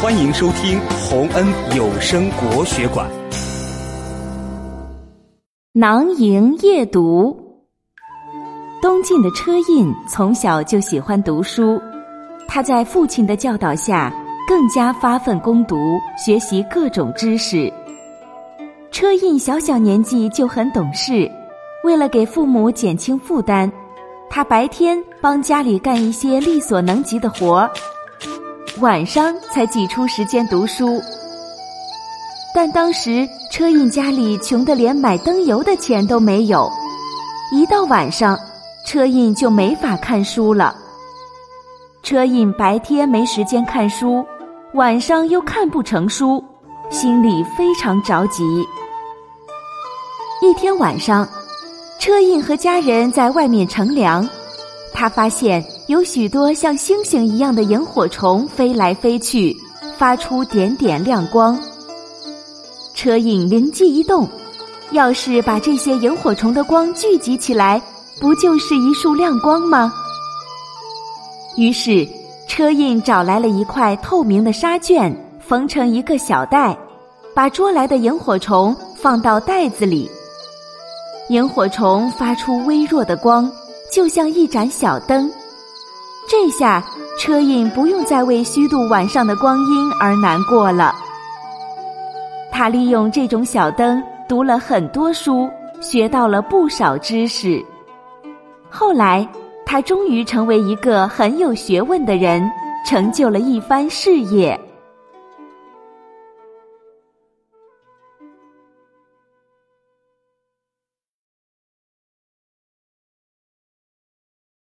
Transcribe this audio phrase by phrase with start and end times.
[0.00, 1.44] 欢迎收听洪恩
[1.76, 3.10] 有声国学馆。
[5.72, 7.36] 囊萤夜读。
[8.80, 11.82] 东晋的车胤从小就喜欢读书，
[12.46, 14.14] 他在父亲的教导下，
[14.46, 17.68] 更加发奋攻读，学习各种知识。
[18.92, 21.28] 车胤小小年纪就很懂事，
[21.82, 23.68] 为了给父母减轻负担，
[24.30, 27.70] 他白天帮家里干一些力所能及的活儿。
[28.80, 31.02] 晚上才挤出时间读书，
[32.54, 36.70] 但当时车胤家里穷得连买灯油的钱都没有，
[37.52, 38.38] 一到晚上，
[38.86, 40.76] 车胤就没法看书了。
[42.04, 44.24] 车胤白天没时间看书，
[44.74, 46.42] 晚上又看不成书，
[46.88, 48.44] 心里非常着急。
[50.40, 51.28] 一天晚上，
[51.98, 54.28] 车胤和家人在外面乘凉。
[54.94, 59.56] 他发现有许多像星星一样的萤火虫飞来飞去，
[59.96, 61.58] 发出点点亮光。
[62.92, 64.28] 车胤灵机一动，
[64.90, 67.80] 要是把这些萤火虫的光聚集起来，
[68.20, 69.90] 不就是一束亮光吗？
[71.56, 72.06] 于是，
[72.46, 76.78] 车胤找来了一块透明的纱绢，缝成一个小袋，
[77.34, 80.06] 把捉来的萤火虫放到袋子里。
[81.30, 83.50] 萤火虫发出微弱的光。
[83.90, 85.32] 就像一盏小灯，
[86.28, 86.84] 这下
[87.18, 90.94] 车胤不用再为虚度晚上的光阴而难过了。
[92.52, 95.48] 他利用这种小灯读了很多书，
[95.80, 97.64] 学到了不少知识。
[98.68, 99.26] 后来，
[99.64, 102.42] 他终于成为一个很有学问的人，
[102.84, 104.58] 成就了一番事业。